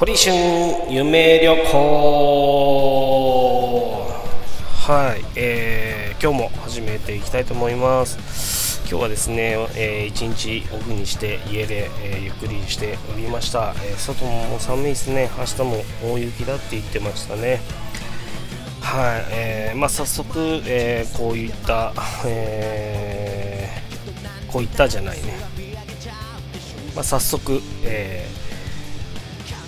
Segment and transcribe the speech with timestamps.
[0.00, 0.32] 堀春
[0.88, 1.76] 夢旅行。
[4.86, 8.80] はい、えー今日も始めていきたいと思います。
[8.88, 15.28] 今日はですね、えー一日オフにして家で、えーゆっくりしておりました、えー外も寒いですね。
[15.36, 15.84] 明日も
[16.14, 17.60] 大雪だって言ってましたね。
[18.80, 21.92] はい、えーまあ、早速、えーこういった、
[22.24, 25.24] えーこういったじゃないね、
[26.94, 28.39] まあ、早速、えー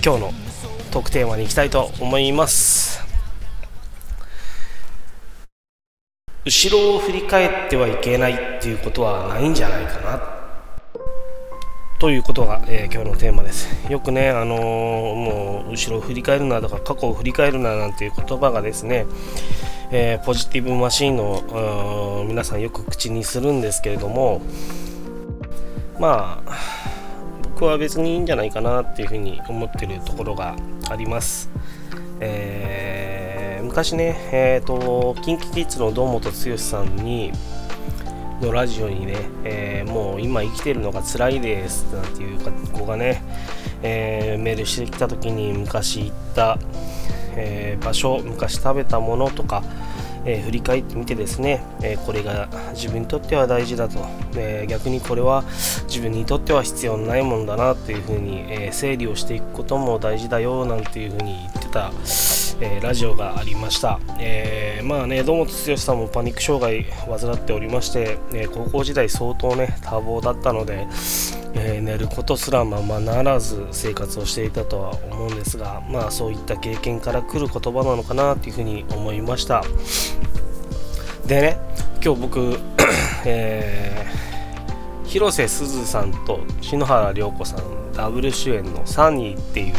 [0.05, 0.33] 今日の
[0.91, 3.01] トークテーマに行きたいと思います。
[6.45, 10.21] 後ろを振り返ってはいけないっていうことはないんじゃないかな。
[12.01, 13.69] ということが、えー今日のテーマです。
[13.89, 14.61] よくね、あのー
[15.15, 19.07] もう後ろを振り返るなとか過去を振り返るななんていう言葉がですね、
[19.93, 24.43] えーポジティブマシーンのー皆さんよく口にするんですけれども
[26.01, 26.72] まあ
[27.63, 30.57] 僕は別にいいんじゃないかなっていうふうに思ってるところが
[30.91, 31.49] あります。
[32.19, 37.31] えー昔ね、えー、と KinKiKids の堂本剛さんに
[38.41, 42.41] のラジオにね、えーもう今生きてるのが辛いですなんていう
[42.73, 43.23] 子がね、
[43.85, 46.59] えーメールしてきた時に昔行った、
[47.37, 49.63] えー場所昔食べたものとか、
[50.25, 53.99] えー振り返ってみてですね、えーこれが自分にとっては大事だと、
[54.37, 55.45] えー逆にこれは
[55.87, 61.93] 自分にとっては必要ないもんだなというふうに、え整理をしていくことも大事だよなんていうふうに言ってた、
[62.63, 70.87] えーラジオがありました、えーまあね堂本剛さんもパニック障害患っておりまして、えー高校時代相当ね多忙だったので、
[71.55, 79.65] え寝ることすらままならず生活をしていたとは思うんですがまあそういった経験から来る言葉なのかなというふうに思いました。
[81.27, 81.59] でね
[82.05, 82.59] 今日僕、
[83.27, 84.07] え
[85.07, 89.75] 広瀬すずさんと篠原涼子さんダブル主演の「サニー」っていう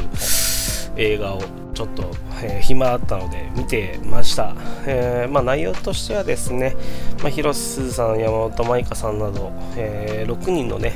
[0.95, 1.41] 映画を
[1.73, 2.03] ちょっと、
[2.43, 4.55] えー暇あったので見てました、
[4.85, 6.75] えーまあ、内容としてはですね、
[7.21, 10.93] まあ、広瀬すずさん山本舞香さんなど、え6人のね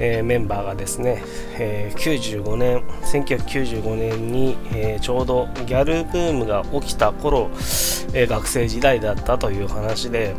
[0.00, 1.22] えメンバーがですね、
[1.58, 7.50] えー95年1995年に、えちょうどギャルブームが起きた頃、
[8.14, 10.34] え学生時代だったという話で、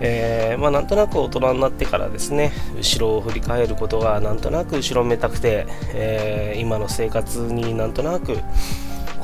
[0.00, 8.38] えーまあ、なんとなく大人になってからですね後ろを振り返ることがなんとなく後ろめたくて、えー今の生活になんとなく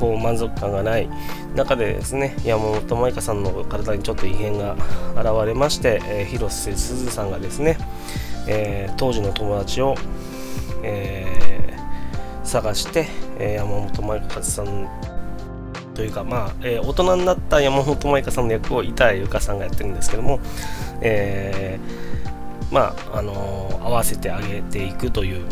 [0.01, 1.07] こう満足感がない
[1.55, 4.75] 中でですね山本舞香さんの体にちょっと異変が
[5.15, 7.77] 現れまして、えー広瀬すずさんがですね、
[8.47, 9.95] えー当時の友達を、
[10.83, 11.61] えー
[12.43, 13.05] 探して、
[13.39, 14.89] え山本舞香さん
[15.93, 20.39] というかまあ、え大人になった山本舞香さんの役を板谷由香さんがやってるんですけども、
[21.01, 21.79] え
[22.71, 25.45] まああの合わせてあげていくという、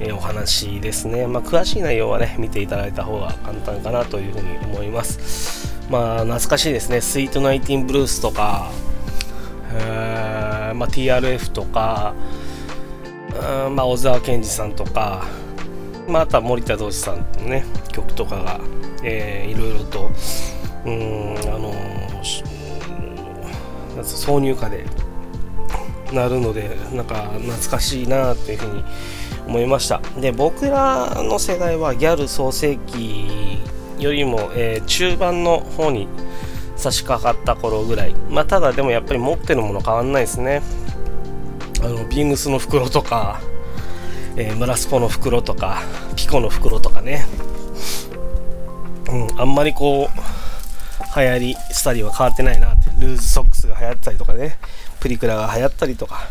[0.00, 5.72] えーお話ですね、まあ、詳しい内容はね見ていただいた方が簡単かなというふうに思います。
[5.90, 8.70] まあ懐かしいですね「スイートナイティンブルース」とか、
[9.74, 12.14] えーまあ、TRF とか
[13.66, 15.24] うんまあ、小沢健二さんとか、
[16.06, 18.60] まあ、あとは森田同志さんのね曲とかが、
[19.02, 20.10] えーいろいろと
[20.84, 22.02] うんあのー
[24.02, 24.84] 挿入歌で
[26.12, 28.84] なるのでなんか懐かしいなっていうふうに
[29.46, 30.00] 思いました。
[30.20, 33.58] で僕らの世代はギャル創世記
[33.98, 36.08] よりも、えー中盤の方に
[36.76, 38.14] 差し掛かった頃ぐらい。
[38.30, 40.62] まあただでもやっぱり持ってるもの変わんないですね。
[41.82, 43.40] あのビームスの袋とか、
[44.36, 45.82] えー、ムラスポの袋とか
[46.16, 47.26] ピコの袋とかね、
[49.10, 52.90] うん、あんまりこう流行りスタディは変わってないなって。
[52.98, 54.58] ルーズソックスが流行ったりとかね。
[55.00, 56.28] プリクラが流行ったりとか、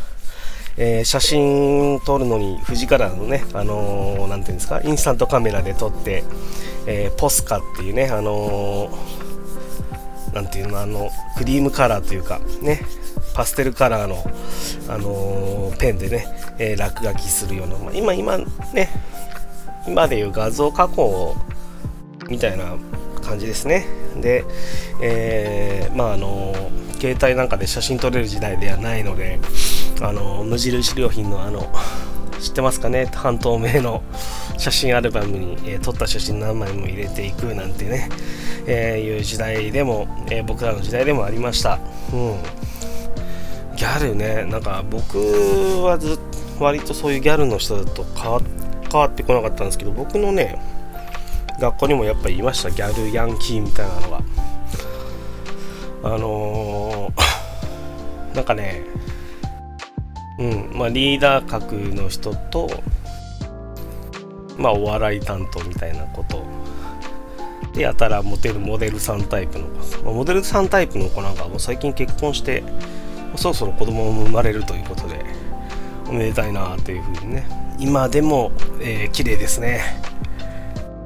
[0.77, 6.23] えー写真撮るのに富士カラーのねあのーていうんですかインスタントカメラで撮って、
[6.87, 12.81] えーポスカっていうねあのーていうのあのクリームカラーというかね
[13.35, 14.23] パステルカラーの、
[14.87, 16.25] あのーペンでね、
[16.59, 18.37] え落書きするような、まあ今今
[18.73, 18.89] ね
[19.87, 21.35] 今でいう画像加工
[22.29, 22.75] みたいな
[23.21, 23.85] 感じですね。
[24.17, 24.43] で、
[25.01, 26.53] えまああの
[26.99, 29.39] 携帯なんかで写真撮れる時代ではないので、
[30.01, 31.71] あの無印良品のあの
[32.39, 33.05] 知ってますかね？
[33.13, 34.01] 半透明の
[34.57, 38.09] 写真アルバムに、えー撮った写真何枚も入れていくなんてね、
[38.65, 41.79] えーいう時代でも、えー僕らの時代でもありました、
[42.11, 42.35] うん、
[43.75, 45.17] ギャルねなんか僕
[45.83, 46.19] はず
[46.59, 48.41] 割とそういうギャルの人だと変わ
[48.91, 50.59] 変わってこなかったんですけど僕のね
[51.59, 52.71] 学校にもやっぱいました。
[52.71, 54.21] ギャルヤンキーみたいなのが。
[56.03, 58.83] あのーなんかね
[60.41, 60.77] うん。
[60.77, 62.69] まあリーダー格の人と
[64.57, 66.43] まあお笑い担当みたいなこと。
[67.73, 72.63] でやたらモテるモデルさんタイプの子、まあ、モデルさんタイプの子なんかも最近結婚して
[73.37, 75.23] そろそろ子供も生まれるということで
[76.09, 77.47] おめでたいなというふうにね。
[77.79, 78.51] 今でも、
[78.81, 79.81] えー、綺麗ですね。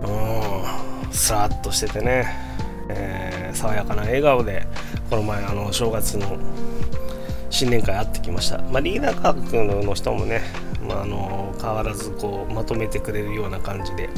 [0.02, 1.14] うん。
[1.14, 2.26] スラッとしててね、
[2.90, 4.68] えー、爽やかな笑顔で
[5.10, 6.38] この前あの正月の
[7.56, 10.42] 新年会会ってきました、まあ、リーダー格の人もね、
[10.86, 14.10] まあ、あの変わらずこうまとめてくれるような感じで。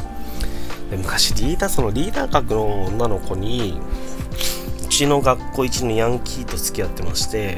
[0.89, 3.79] で昔リーダーそのリーダー格の女の子に
[4.85, 7.57] うちの学校一のヤンキーと付き合ってまして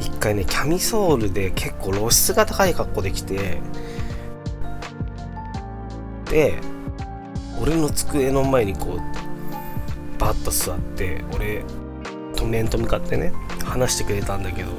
[0.00, 3.58] 一回ねキャミソールで結構露出が高い格好できて
[6.30, 6.60] で
[7.60, 11.64] 俺の机の前にこうバッと座って俺
[12.44, 13.32] 面と向かってね
[13.64, 14.70] 話してくれたんだけど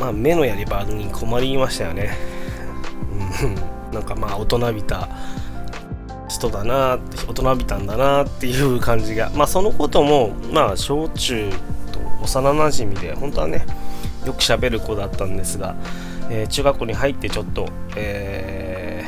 [0.00, 2.16] まあ目のやり場に困りましたよね。
[3.42, 3.94] うん。
[3.94, 5.08] なんかまあ大人びた
[6.28, 9.30] 人だなって大人びたんだなっていう感じが。
[9.34, 11.50] まあそのこともまあ小中
[11.92, 13.64] と幼なじみで本当はね
[14.26, 15.76] よく喋る子だったんですが、
[16.30, 19.04] えー、中学校に入ってちょっと、え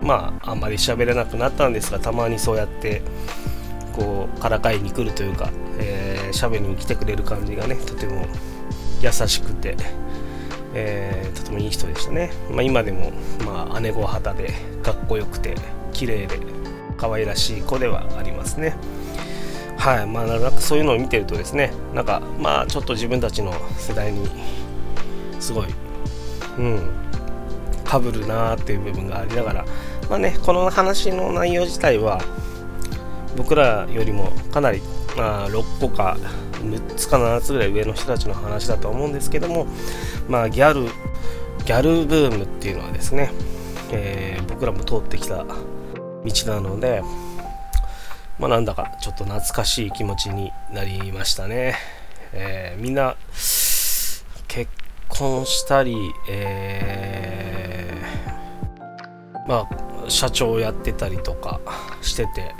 [0.00, 3.02] ー、まああんまり喋れなくなったんですがたまにそうやって
[3.94, 8.26] こうからかいに来るというか、えー、喋りに来てくれる感じがねとても
[9.00, 9.76] 優しくて、
[10.74, 13.12] えー、とてもいい人でしたね、まあ、今でも、
[13.44, 14.52] まあ、姉御肌で
[14.82, 15.54] かっこよくて
[15.92, 16.38] 綺麗で
[16.96, 18.76] 可愛らしい子ではありますね。
[19.76, 24.26] はいまあなんかそういうのを見てるとですねなんかまあちょっと自分たちの世代に
[25.40, 25.66] すごい
[26.58, 26.90] うん
[27.84, 29.64] かぶるなーっていう部分がありながら
[30.08, 32.22] まあねこの話の内容自体は
[33.36, 34.80] 僕らよりもかなり、
[35.16, 36.16] まあ、6個か
[36.62, 39.66] 6つか7つぐらい上の人たちの話だと思うんですけども
[40.28, 40.84] まあギャル
[41.64, 43.30] ギャルブームっていうのはですね、
[43.90, 45.54] えー、僕らも通ってきた道
[46.46, 47.02] なので、
[48.38, 51.76] まあ、なんだかちょっと懐かしい気持ちになりましたね。
[52.34, 53.16] えー、みんな
[54.46, 54.70] 結
[55.08, 55.96] 婚したり、
[56.28, 61.60] えー、まあ、社長をやってたりとか
[62.02, 62.54] してて、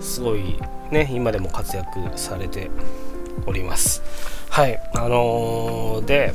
[0.00, 0.58] すごい
[0.90, 2.70] ね、今でも活躍されて
[3.46, 4.02] おります。
[4.48, 6.34] はい、あのー、で、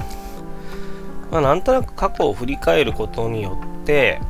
[1.30, 4.20] まあ、なんとなく過去を振り返ることによって、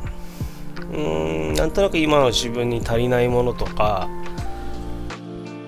[0.91, 4.07] うーんなんとなく今の自分に足りないものとか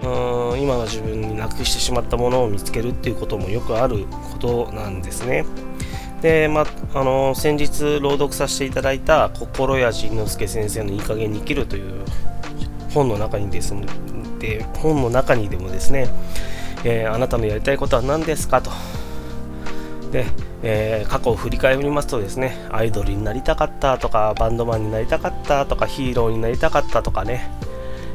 [0.02, 5.46] うーん今の自分になくしてしまったものを見つけるっていうこともよくあることなんですね。
[6.22, 12.04] で、まあの先日朗読させていただいた心谷仁之助先生の「いい加減に生きる」という
[12.94, 13.86] 本の中にですね
[14.40, 16.10] で本の中にでもですね、
[16.84, 18.72] えー、あなたのやりたいことは何ですかと。
[20.12, 20.26] で
[20.62, 27.50] えー、過去を振り返りますとですねアイドルになりたかったとかバンドマンになりたかったとかヒーローになりたかったとかね、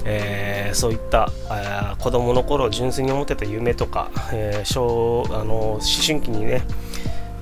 [0.05, 6.63] えー、そういったあ子供の頃純粋に思ってた夢とか、えー、小あの思春期にね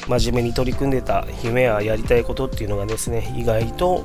[0.09, 4.05] 真面目に取り組んでた夢ややりたいことっていうのがですね意外と、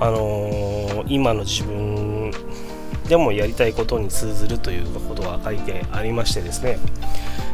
[0.00, 2.32] あの今の自分
[3.08, 6.78] でもやりたいことに通ずるということが書いてありましてですね、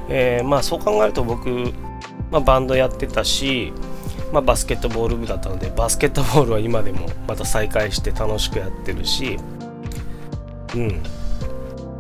[0.09, 1.73] えまあそう考えると僕
[2.31, 3.73] まあ、バンドやってたし、
[4.33, 9.39] まあ、バスケットボール部だったのでバスケットボールは今でもまた再開して楽しくやってるし
[10.75, 11.03] うん。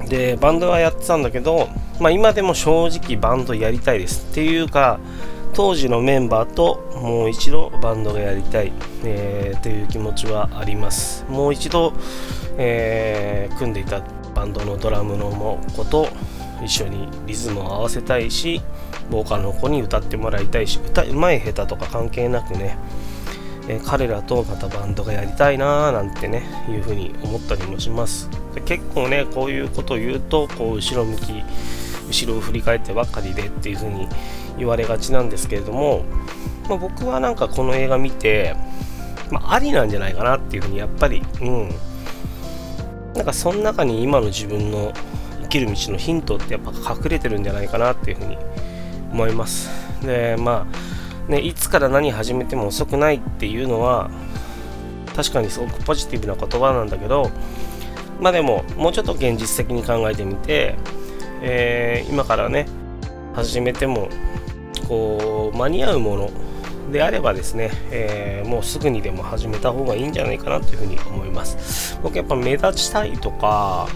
[0.06, 1.68] でバンドはやってたんだけど、
[2.00, 5.00] まあ、今でも正直バンドやりたいですっていうか
[5.54, 8.72] 当時のメンバーともう一度バンドがやりたい、
[9.04, 11.24] えー、という気持ちはあります。
[11.28, 11.92] もう一度、
[12.56, 14.02] えー、組んでいた
[14.34, 16.08] バンドのドラムの子と
[16.64, 18.60] 一緒にリズムを合わせたいし
[19.10, 22.76] ボーカルの子に歌ってもらいたいし歌うまい下手とか関係なくね、
[23.68, 28.28] えー、彼らとまたバンドがやりたいなーなんてねいうふうに思ったりもします。
[28.64, 31.44] 結構ねこういうことを言うとこう後ろ向き
[32.08, 34.08] 後ろを振り返ってばっかりでっていうふうに
[34.58, 36.04] 言われがちなんですけれども、
[36.68, 38.56] まあ、僕はなんかこの映画見て、
[39.30, 41.70] まあ、ありなんじゃないかなっていうふうにやっぱりうん。
[43.18, 44.92] なんかその中に今の自分の
[45.42, 48.38] 生きる道のヒントってやっぱ隠れてるんじゃないかなっていうふうに
[49.10, 49.70] 思います。
[50.02, 50.68] でま
[51.28, 54.08] あねいつから何始めても遅くないっていうのは
[55.16, 57.30] 確かにすごくポジティブな言葉なんだけど
[58.20, 60.76] まあでももうちょっと現実的に考えてみて、
[61.42, 62.66] えー、今からね
[63.34, 64.08] 始めても
[64.88, 66.30] こう間に合うもの
[66.92, 71.98] であればですね、えー、もうすぐにでも始めた方がいいんじゃないかなというふうに思います。
[72.02, 73.88] 僕やっぱ目立ちたいとか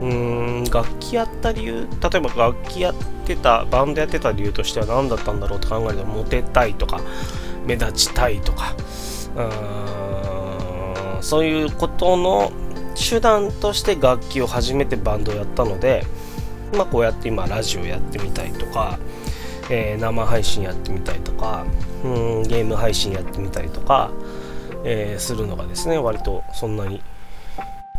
[0.00, 2.94] うーん楽器やった理由例えば楽器やっ
[3.26, 7.00] てたバンドやってた理由としては何だったんだろうと考えるとモテたいとか、
[7.66, 8.74] 目立ちたいとか
[11.20, 12.50] そういうことの
[12.96, 16.04] 手段として楽器を始めてバンドをやったので、
[16.72, 18.98] まあ、こうやって今ラジオやってみたりとか、
[19.70, 21.64] えー、生配信やってみたりとか
[22.04, 24.10] うんゲーム配信やってみたりとか、
[24.84, 27.02] えー、するのがですね割とそんなに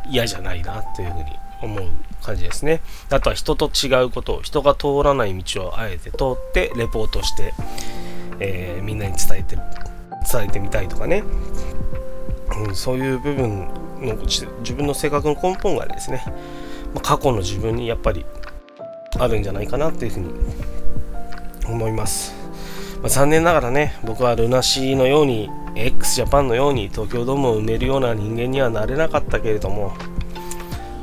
[0.10, 1.25] 嫌じゃないなというふうに
[1.62, 1.90] 思う
[2.24, 2.82] 感じですね。
[3.10, 7.54] あとは人と違うことを、人が通らない道をあえて通ってレポートして、
[8.40, 9.56] えー、みんなに伝えて
[10.32, 11.24] 伝えてみたいとかね、
[12.68, 13.68] うん、そういう部分
[14.01, 16.24] の自分の性格の根本がですね、
[16.94, 18.25] まあ、過去の自分にやっぱり
[19.18, 20.30] あるんじゃないかなというふうに
[21.68, 22.34] 思います。
[23.01, 29.94] まあ、残念ながらね、僕はルナシーのように、x ジャパンのように東京ドームを埋めるような人間にはなれなかったけれども、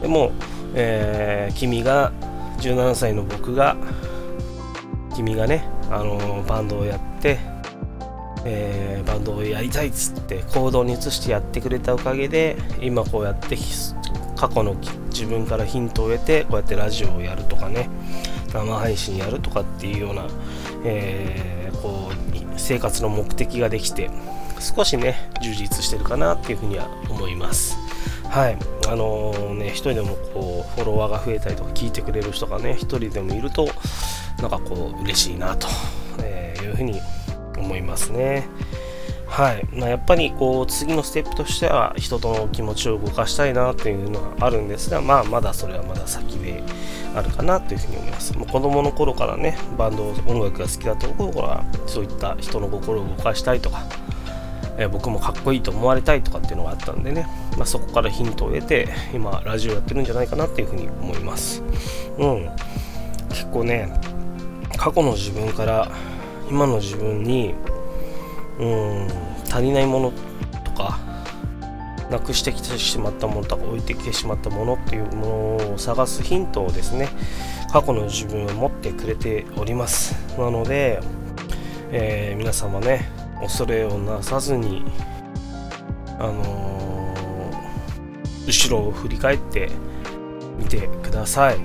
[0.02, 0.32] でも、
[0.74, 2.12] えー、君が
[2.58, 3.76] 17歳の僕が
[5.14, 7.38] 君がね、あのー、バンドをやって、
[8.44, 13.56] えー、バンドをやりたいっつって行動に移してやってくれたおかげで今こうやって
[14.38, 14.76] 過去の
[15.08, 17.90] 自分からヒントを得てこうやってラジオをやるとかね
[18.52, 20.28] 生配信やるとかっていうような、
[20.84, 24.08] えー、こう生活の目的ができて
[24.60, 27.76] 少しね充実してるかなっていうふうには思います。
[28.28, 33.68] はい、あのー、ね、一人でもこうフォロワーが増えたりとか聞いてくれる人がね、一人でもいると、
[34.40, 35.66] なんかこう、嬉しいなと、
[36.22, 37.00] えいうふうに
[37.56, 38.46] 思いますね。
[39.28, 46.62] はい、まあ、やっぱりこう次のステップとしては人との気持ちを動かしたいなというのはあるんですが、まあ、まだそれはまだ先で
[47.14, 48.36] あるかなというふうに思います。
[48.36, 53.86] もう子供の頃からね、バンド、音楽が好きだった頃からそういった人の心を動かしたいとか、
[54.78, 61.62] えー、僕もかっこいいと思われたいとかっていうのがあったんでね、まあ、そこからヒントを得て今ラジオやってるんじゃないかなっていうふうに思います。
[62.18, 62.50] うん。
[63.28, 63.92] 結構ね
[64.76, 65.90] 過去の自分から
[66.50, 67.54] 今の自分に
[68.58, 69.08] うん。
[69.50, 70.12] 足りないもの
[70.64, 70.98] とか
[72.10, 77.08] なくしてきてしまったものとか置いてきてしまったものっていうものを探すヒントをですね
[77.72, 80.14] 過去の自分を持ってくれております。
[80.38, 81.00] なので、
[81.90, 83.10] えー、皆様ね
[83.40, 84.84] 恐れをなさずに
[86.18, 89.70] あのー、後ろを振り返って
[90.58, 91.60] みてください、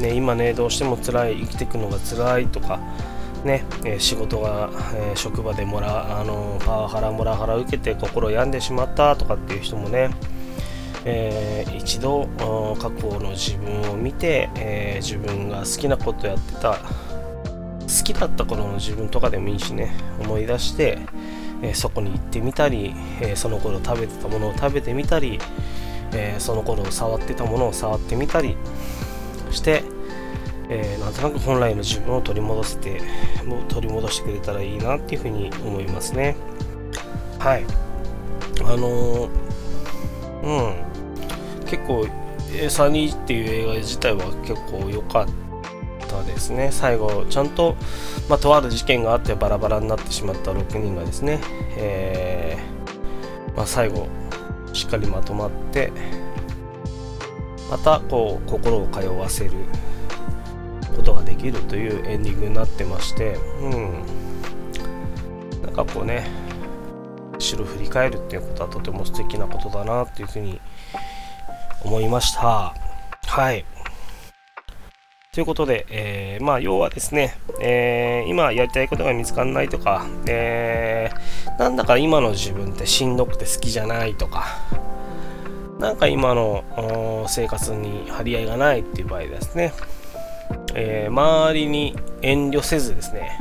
[0.00, 2.80] ね、今ねどうしても辛い生きていくのが辛いとか
[3.46, 10.10] ね、え仕事が、え、職場でもらあのパワハラモラハラ受けて心病んでしまったとかっていう人もね、
[11.04, 12.26] えー、一度
[12.78, 20.98] 過去の自分を見て、えー、自分が好きなことやってた好きだった頃の自分とかでもいいしね思い出して、
[21.62, 25.38] えー、そこに行ってみたり、えー、その頃食べてたものを食べてみたり、
[26.12, 28.56] えー、その頃触ってたものを触ってみたり
[29.52, 29.84] して、
[30.68, 33.00] えなんとなく本来の自分を取り戻せて
[33.44, 36.36] も取り戻してくれたらいいなっていうふうに思いますね。
[37.38, 37.64] はい。
[38.64, 39.28] あの
[40.42, 40.86] うん。
[41.66, 42.06] 結構
[42.68, 45.26] サニーっていう映画自体は結構良かっ
[46.08, 46.70] たですね。
[46.72, 47.76] 最後ちゃんと、
[48.28, 51.40] まあ、とある事件があってバラバラになってしまった6人がですね、
[51.76, 54.08] えー、まあ、最後
[54.72, 55.92] しっかりまとまって
[57.70, 59.52] またこう心を通わせる。
[61.36, 64.02] できるというエンディングになってましてうん。
[65.62, 66.28] なんかこうね
[67.38, 70.60] 後ろ振り返るっていうことはとても素敵なことだなっていうふうに
[71.84, 72.74] 思いました。
[73.26, 73.64] はい。
[75.32, 84.46] ということで、えー、まあ、要はですね、えー、今やりたいことが見つからないとか、えー、なんだか今の自分ってしんどくて好きじゃないとか、
[85.78, 89.74] なんか今の生活に張り合いがないっていう場合ですね、
[90.74, 93.38] え周りに遠慮せずですね、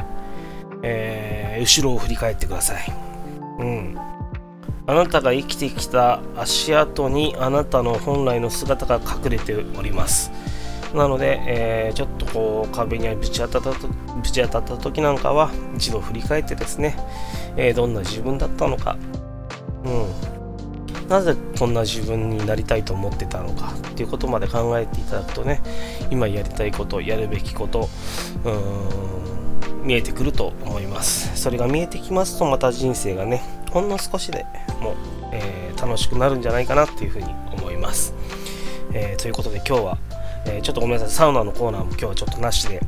[0.84, 2.94] え後ろを振り返ってください。
[3.60, 3.98] うん。
[4.88, 10.32] あなたが生きてきた足跡にあなたの本来の姿が隠れております。
[10.94, 16.96] なので、えー、ちょっとこう壁にぶち当たったとぶち当たった時なんかは一度振り返ってですね、
[17.58, 18.98] えー、どんな自分だったのか、
[19.84, 20.05] うん、
[21.09, 25.62] なぜこんな自分になりたいと思ってたのかっていうことまで考えていただくとね
[26.09, 27.89] 今やりたいことやるべきこと
[28.43, 34.45] うーん見えてくると思いますそれが見えてきますとまた人生がねほんの少しで
[34.81, 34.95] も、
[35.31, 38.13] えー、楽しくなるんじゃないかなっていうふうに思います、
[38.93, 39.97] えー、ということで今日は
[40.45, 42.81] えー、ちょっとごめんなさい、サウナのコーナーも今日はちょっとなしで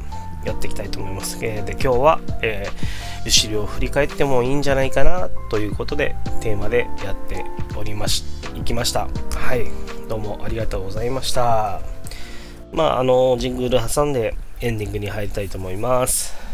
[0.46, 1.38] やっていきたいと思います。
[1.42, 7.44] え、で、今日は、えー、後ろを振り返ってもいいんじゃないかなということで、テーマでやって
[7.76, 8.24] おりまし、
[8.56, 9.10] いきました。
[9.36, 9.68] はい、
[10.08, 11.82] どうもありがとうございました。
[12.72, 16.47] まあ、あの、ジングル挟んでエンディングに入りたいと思います。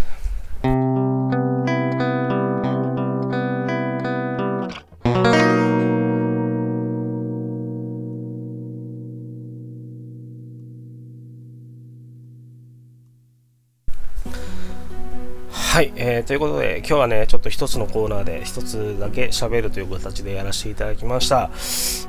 [16.86, 21.50] 今日はねちょっと一つのコーナーで一つだけ喋るという形でやらせていただきました、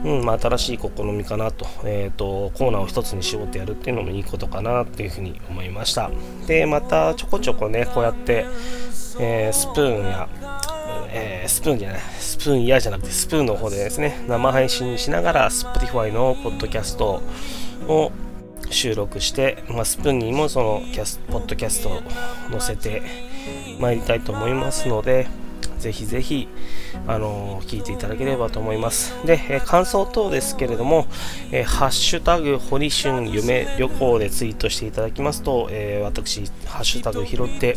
[0.04, 6.10] うんまあ、新しい試みかなと,、えーと、コーナーを一つに絞ってやるっていうのもいいことかなっていうふうに思いました。
[6.46, 8.46] でまたちょこちょこねこうやって、
[9.20, 10.28] えー、スプーンや
[11.16, 17.22] えー、スプーンじゃない、スプーン嫌じゃなくて、スプーンの方でですね、生配信しながら、Spotify のポッドキャスト
[17.86, 18.10] を
[18.70, 22.02] 収録して、まあ、スプーンにもそのキャスポッドキャストを
[22.50, 23.02] 載せて
[23.78, 25.26] 参りたいと思いますので、
[25.78, 26.48] ぜひぜひ、
[27.06, 29.14] あのー、聞いていただければと思います。
[29.26, 31.06] で、えー、感想等ですけれども、
[31.50, 37.76] えー、ハッシュタグ、堀春夢旅行でツイートしていただきますと、え私、ハッシュタグ拾って、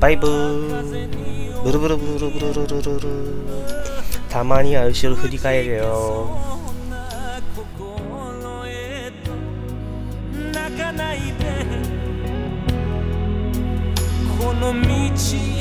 [0.00, 1.62] バイブー。
[1.62, 3.08] ブルブルブルブルブルブルブル。
[4.28, 6.36] たまには後ろ振り返るよ。
[14.40, 15.51] この道